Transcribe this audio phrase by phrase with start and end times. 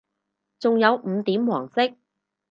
[0.59, 1.93] 仲有五點黃色